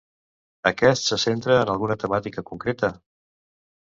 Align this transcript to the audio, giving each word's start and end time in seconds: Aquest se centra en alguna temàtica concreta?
Aquest 0.69 1.09
se 1.09 1.19
centra 1.23 1.57
en 1.65 1.69
alguna 1.75 1.99
temàtica 2.05 2.45
concreta? 2.49 2.93